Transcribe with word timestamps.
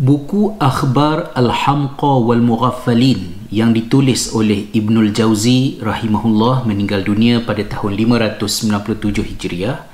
Buku 0.00 0.56
Akhbar 0.56 1.28
Al-Hamqa 1.36 2.24
wal 2.24 2.40
Mughaffalin 2.40 3.44
yang 3.52 3.76
ditulis 3.76 4.32
oleh 4.32 4.72
Ibnul 4.72 5.12
Jauzi 5.12 5.76
rahimahullah 5.76 6.64
meninggal 6.64 7.04
dunia 7.04 7.44
pada 7.44 7.60
tahun 7.68 8.00
597 8.00 8.80
Hijriah 9.20 9.84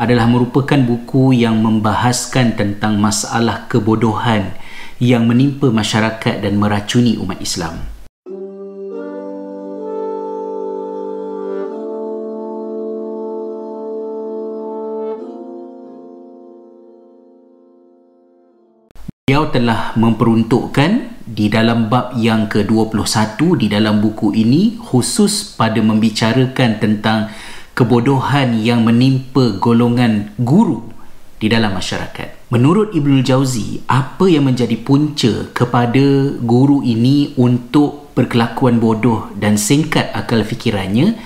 adalah 0.00 0.24
merupakan 0.32 0.80
buku 0.80 1.36
yang 1.36 1.60
membahaskan 1.60 2.56
tentang 2.56 2.96
masalah 2.96 3.68
kebodohan 3.68 4.56
yang 4.96 5.28
menimpa 5.28 5.68
masyarakat 5.68 6.40
dan 6.40 6.56
meracuni 6.56 7.20
umat 7.20 7.36
Islam. 7.36 7.93
Beliau 19.24 19.48
telah 19.48 19.96
memperuntukkan 19.96 21.16
di 21.24 21.48
dalam 21.48 21.88
bab 21.88 22.12
yang 22.12 22.44
ke-21 22.44 23.56
di 23.56 23.72
dalam 23.72 24.04
buku 24.04 24.36
ini 24.36 24.76
khusus 24.76 25.56
pada 25.56 25.80
membicarakan 25.80 26.76
tentang 26.76 27.32
kebodohan 27.72 28.52
yang 28.60 28.84
menimpa 28.84 29.56
golongan 29.56 30.28
guru 30.36 30.84
di 31.40 31.48
dalam 31.48 31.72
masyarakat. 31.72 32.52
Menurut 32.52 32.92
Ibnu 32.92 33.24
Jauzi, 33.24 33.80
apa 33.88 34.28
yang 34.28 34.44
menjadi 34.44 34.76
punca 34.76 35.48
kepada 35.56 36.36
guru 36.44 36.84
ini 36.84 37.32
untuk 37.40 38.12
berkelakuan 38.12 38.76
bodoh 38.76 39.32
dan 39.40 39.56
singkat 39.56 40.12
akal 40.12 40.44
fikirannya 40.44 41.16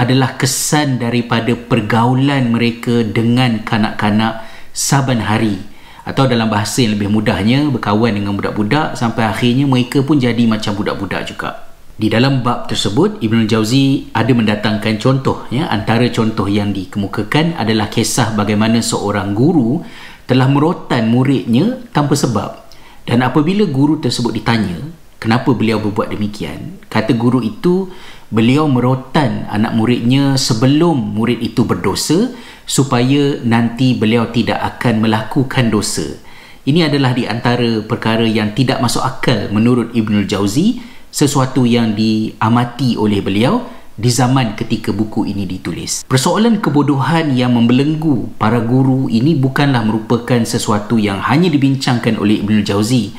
adalah 0.00 0.40
kesan 0.40 0.96
daripada 0.96 1.52
pergaulan 1.52 2.48
mereka 2.48 3.04
dengan 3.04 3.60
kanak-kanak 3.60 4.40
saban 4.72 5.20
hari 5.20 5.71
atau 6.02 6.26
dalam 6.26 6.50
bahasa 6.50 6.82
yang 6.82 6.98
lebih 6.98 7.08
mudahnya 7.08 7.70
berkawan 7.70 8.12
dengan 8.12 8.34
budak-budak 8.34 8.98
sampai 8.98 9.26
akhirnya 9.26 9.64
mereka 9.64 10.02
pun 10.02 10.18
jadi 10.18 10.42
macam 10.44 10.74
budak-budak 10.74 11.22
juga. 11.30 11.72
Di 11.92 12.10
dalam 12.10 12.42
bab 12.42 12.66
tersebut 12.66 13.22
Ibn 13.22 13.46
Jauzi 13.46 14.10
ada 14.10 14.32
mendatangkan 14.34 14.98
contoh 14.98 15.46
ya 15.54 15.70
antara 15.70 16.08
contoh 16.10 16.50
yang 16.50 16.74
dikemukakan 16.74 17.54
adalah 17.54 17.86
kisah 17.86 18.34
bagaimana 18.34 18.82
seorang 18.82 19.36
guru 19.36 19.84
telah 20.26 20.50
merotan 20.50 21.12
muridnya 21.12 21.78
tanpa 21.94 22.18
sebab 22.18 22.58
dan 23.06 23.22
apabila 23.22 23.66
guru 23.68 23.98
tersebut 23.98 24.34
ditanya 24.34 24.91
kenapa 25.22 25.54
beliau 25.54 25.78
berbuat 25.78 26.10
demikian 26.10 26.82
kata 26.90 27.14
guru 27.14 27.38
itu 27.38 27.94
beliau 28.32 28.66
merotan 28.66 29.46
anak 29.46 29.76
muridnya 29.78 30.34
sebelum 30.34 31.14
murid 31.14 31.38
itu 31.38 31.62
berdosa 31.62 32.34
supaya 32.64 33.36
nanti 33.44 33.92
beliau 33.92 34.32
tidak 34.32 34.56
akan 34.76 35.04
melakukan 35.04 35.68
dosa. 35.68 36.16
Ini 36.64 36.88
adalah 36.88 37.12
di 37.12 37.28
antara 37.28 37.84
perkara 37.84 38.24
yang 38.24 38.56
tidak 38.56 38.80
masuk 38.80 39.04
akal 39.04 39.50
menurut 39.52 39.92
Ibn 39.92 40.24
Jauzi, 40.24 40.80
sesuatu 41.12 41.68
yang 41.68 41.92
diamati 41.92 42.96
oleh 42.96 43.20
beliau 43.20 43.60
di 43.92 44.08
zaman 44.08 44.56
ketika 44.56 44.88
buku 44.90 45.28
ini 45.28 45.44
ditulis. 45.44 46.04
Persoalan 46.08 46.64
kebodohan 46.64 47.36
yang 47.36 47.52
membelenggu 47.52 48.32
para 48.40 48.60
guru 48.64 49.12
ini 49.12 49.36
bukanlah 49.36 49.84
merupakan 49.84 50.40
sesuatu 50.42 50.96
yang 50.96 51.20
hanya 51.20 51.52
dibincangkan 51.52 52.16
oleh 52.16 52.40
Ibn 52.40 52.64
Jauzi. 52.64 53.12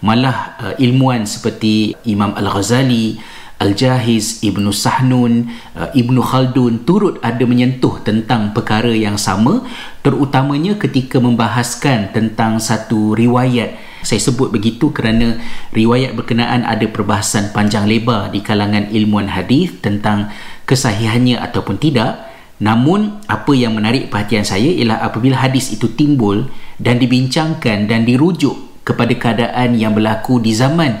Malah 0.00 0.56
uh, 0.56 0.74
ilmuwan 0.80 1.28
seperti 1.28 1.92
Imam 2.08 2.32
Al-Ghazali, 2.32 3.20
Al-Jahiz, 3.60 4.40
Ibn 4.40 4.64
Sahnun, 4.72 5.52
uh, 5.76 5.92
Ibn 5.92 6.16
Khaldun 6.24 6.88
turut 6.88 7.20
ada 7.20 7.44
menyentuh 7.44 8.00
tentang 8.00 8.56
perkara 8.56 8.88
yang 8.96 9.20
sama 9.20 9.66
terutamanya 10.00 10.80
ketika 10.80 11.20
membahaskan 11.20 12.16
tentang 12.16 12.56
satu 12.56 13.12
riwayat 13.12 13.89
saya 14.00 14.20
sebut 14.20 14.48
begitu 14.48 14.90
kerana 14.90 15.40
riwayat 15.76 16.16
berkenaan 16.16 16.64
ada 16.64 16.84
perbahasan 16.88 17.52
panjang 17.52 17.84
lebar 17.84 18.32
di 18.32 18.40
kalangan 18.40 18.88
ilmuwan 18.88 19.28
hadis 19.28 19.76
tentang 19.84 20.32
kesahihannya 20.64 21.36
ataupun 21.40 21.76
tidak. 21.76 22.28
Namun 22.60 23.24
apa 23.24 23.56
yang 23.56 23.72
menarik 23.72 24.12
perhatian 24.12 24.44
saya 24.44 24.68
ialah 24.68 25.00
apabila 25.00 25.40
hadis 25.40 25.72
itu 25.72 25.88
timbul 25.96 26.44
dan 26.76 27.00
dibincangkan 27.00 27.88
dan 27.88 28.04
dirujuk 28.04 28.84
kepada 28.84 29.12
keadaan 29.16 29.76
yang 29.80 29.96
berlaku 29.96 30.40
di 30.40 30.52
zaman 30.52 31.00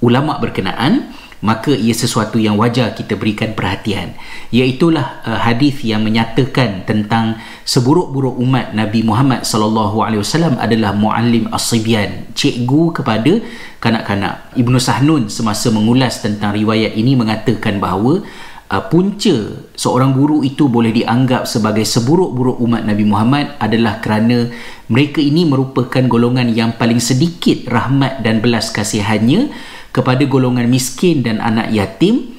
ulama 0.00 0.40
berkenaan 0.40 1.12
maka 1.44 1.76
ia 1.76 1.92
sesuatu 1.92 2.40
yang 2.40 2.56
wajar 2.56 2.96
kita 2.96 3.20
berikan 3.20 3.52
perhatian. 3.52 4.16
Iaitulah 4.48 5.20
uh, 5.28 5.38
hadis 5.44 5.84
yang 5.84 6.00
menyatakan 6.00 6.88
tentang 6.88 7.36
seburuk-buruk 7.68 8.40
umat 8.40 8.72
Nabi 8.72 9.04
Muhammad 9.04 9.44
sallallahu 9.44 10.00
alaihi 10.00 10.24
wasallam 10.24 10.56
adalah 10.56 10.96
muallim 10.96 11.52
as-sibyan 11.52 12.32
cikgu 12.32 12.96
kepada 12.96 13.44
kanak-kanak. 13.84 14.56
Ibnu 14.56 14.80
Sahnun 14.80 15.28
semasa 15.28 15.68
mengulas 15.68 16.24
tentang 16.24 16.56
riwayat 16.56 16.96
ini 16.96 17.12
mengatakan 17.12 17.76
bahawa 17.76 18.24
uh, 18.72 18.82
punca 18.88 19.68
seorang 19.76 20.16
guru 20.16 20.40
itu 20.40 20.72
boleh 20.72 20.96
dianggap 20.96 21.44
sebagai 21.44 21.84
seburuk-buruk 21.84 22.56
umat 22.64 22.88
Nabi 22.88 23.04
Muhammad 23.04 23.52
adalah 23.60 24.00
kerana 24.00 24.48
mereka 24.88 25.20
ini 25.20 25.44
merupakan 25.44 26.00
golongan 26.08 26.48
yang 26.56 26.72
paling 26.80 27.04
sedikit 27.04 27.68
rahmat 27.68 28.24
dan 28.24 28.40
belas 28.40 28.72
kasihannya 28.72 29.52
kepada 29.94 30.26
golongan 30.26 30.66
miskin 30.66 31.22
dan 31.22 31.38
anak 31.38 31.70
yatim 31.70 32.34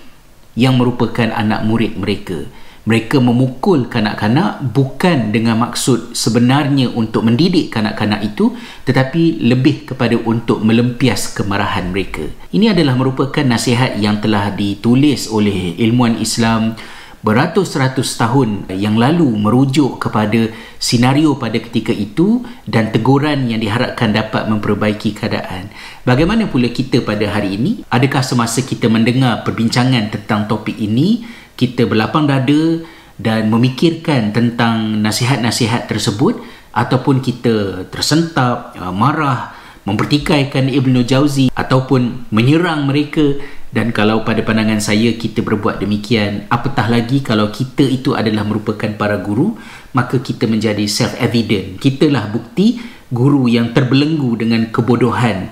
yang 0.60 0.76
merupakan 0.76 1.32
anak 1.32 1.64
murid 1.64 1.96
mereka. 1.96 2.44
Mereka 2.86 3.18
memukul 3.18 3.90
kanak-kanak 3.90 4.62
bukan 4.70 5.34
dengan 5.34 5.58
maksud 5.58 6.14
sebenarnya 6.14 6.94
untuk 6.94 7.26
mendidik 7.26 7.74
kanak-kanak 7.74 8.22
itu 8.22 8.54
tetapi 8.86 9.42
lebih 9.42 9.90
kepada 9.90 10.14
untuk 10.22 10.62
melempias 10.62 11.34
kemarahan 11.34 11.90
mereka. 11.90 12.30
Ini 12.54 12.78
adalah 12.78 12.94
merupakan 12.94 13.42
nasihat 13.42 13.98
yang 13.98 14.22
telah 14.22 14.54
ditulis 14.54 15.34
oleh 15.34 15.74
ilmuwan 15.82 16.22
Islam 16.22 16.78
beratus-ratus 17.26 18.22
tahun 18.22 18.70
yang 18.70 19.02
lalu 19.02 19.26
merujuk 19.34 19.98
kepada 19.98 20.54
senario 20.78 21.34
pada 21.42 21.58
ketika 21.58 21.90
itu 21.90 22.46
dan 22.70 22.94
teguran 22.94 23.50
yang 23.50 23.58
diharapkan 23.58 24.14
dapat 24.14 24.46
memperbaiki 24.46 25.18
keadaan. 25.18 25.74
Bagaimana 26.06 26.46
pula 26.46 26.70
kita 26.70 27.02
pada 27.02 27.26
hari 27.34 27.58
ini? 27.58 27.82
Adakah 27.90 28.22
semasa 28.22 28.62
kita 28.62 28.86
mendengar 28.94 29.42
perbincangan 29.42 30.14
tentang 30.14 30.46
topik 30.46 30.78
ini, 30.78 31.26
kita 31.58 31.90
berlapang 31.90 32.30
dada 32.30 32.86
dan 33.18 33.50
memikirkan 33.50 34.30
tentang 34.30 35.02
nasihat-nasihat 35.02 35.90
tersebut 35.90 36.46
ataupun 36.78 37.26
kita 37.26 37.90
tersentap, 37.90 38.78
marah, 38.94 39.58
mempertikaikan 39.88 40.70
Ibnu 40.70 41.02
Jauzi 41.02 41.50
ataupun 41.54 42.30
menyerang 42.30 42.86
mereka 42.86 43.38
dan 43.76 43.92
kalau 43.92 44.24
pada 44.24 44.40
pandangan 44.40 44.80
saya 44.80 45.20
kita 45.20 45.44
berbuat 45.44 45.84
demikian 45.84 46.48
apatah 46.48 46.88
lagi 46.88 47.20
kalau 47.20 47.52
kita 47.52 47.84
itu 47.84 48.16
adalah 48.16 48.48
merupakan 48.48 48.88
para 48.96 49.20
guru 49.20 49.60
maka 49.92 50.24
kita 50.24 50.48
menjadi 50.48 50.88
self 50.88 51.20
evident 51.20 51.76
kitalah 51.84 52.32
bukti 52.32 52.80
guru 53.12 53.52
yang 53.52 53.76
terbelenggu 53.76 54.40
dengan 54.40 54.72
kebodohan 54.72 55.52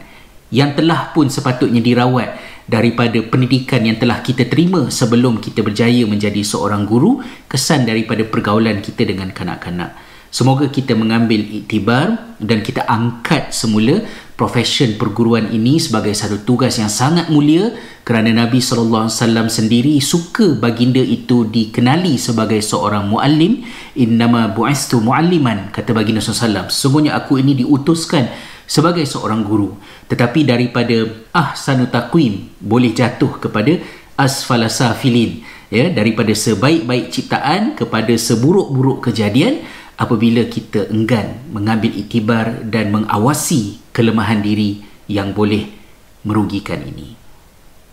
yang 0.56 0.72
telah 0.72 1.12
pun 1.12 1.28
sepatutnya 1.28 1.83
dirawat 1.83 2.39
daripada 2.63 3.19
pendidikan 3.28 3.83
yang 3.83 4.00
telah 4.00 4.23
kita 4.23 4.47
terima 4.47 4.88
sebelum 4.88 5.44
kita 5.44 5.59
berjaya 5.59 6.07
menjadi 6.07 6.39
seorang 6.47 6.88
guru 6.88 7.19
kesan 7.51 7.83
daripada 7.83 8.23
pergaulan 8.23 8.79
kita 8.79 9.03
dengan 9.03 9.35
kanak-kanak 9.35 10.12
Semoga 10.33 10.66
kita 10.66 10.97
mengambil 10.97 11.45
iktibar 11.45 12.33
dan 12.41 12.66
kita 12.66 12.89
angkat 12.89 13.53
semula 13.53 14.01
profession 14.33 14.97
perguruan 14.97 15.53
ini 15.53 15.77
sebagai 15.77 16.09
satu 16.09 16.41
tugas 16.41 16.81
yang 16.81 16.89
sangat 16.89 17.29
mulia 17.29 17.69
kerana 18.01 18.33
Nabi 18.33 18.57
sallallahu 18.57 19.05
alaihi 19.05 19.19
wasallam 19.21 19.45
sendiri 19.45 19.94
suka 20.01 20.57
baginda 20.57 21.05
itu 21.05 21.45
dikenali 21.45 22.17
sebagai 22.17 22.66
seorang 22.66 23.13
muallim. 23.13 23.61
Innama 23.94 24.49
bu'istu 24.49 25.05
mualliman 25.05 25.69
kata 25.69 25.94
baginda 25.94 26.17
sallallahu 26.17 26.73
sesungguhnya 26.73 27.13
aku 27.13 27.38
ini 27.38 27.53
diutuskan 27.53 28.25
sebagai 28.65 29.05
seorang 29.05 29.45
guru. 29.45 29.77
Tetapi 30.09 30.50
daripada 30.50 31.13
ahsanu 31.30 31.94
taqwim 31.94 32.57
boleh 32.57 32.89
jatuh 32.89 33.38
kepada 33.38 33.77
asfalasafilin 34.18 35.45
ya 35.74 35.89
daripada 35.89 36.33
sebaik-baik 36.33 37.09
ciptaan 37.09 37.74
kepada 37.74 38.13
seburuk-buruk 38.13 39.09
kejadian 39.09 39.65
apabila 39.98 40.45
kita 40.50 40.90
enggan 40.90 41.42
mengambil 41.54 41.94
itibar 41.94 42.66
dan 42.66 42.90
mengawasi 42.90 43.80
kelemahan 43.94 44.42
diri 44.42 44.81
yang 45.06 45.31
boleh 45.36 45.69
merugikan 46.25 46.81
ini. 46.81 47.22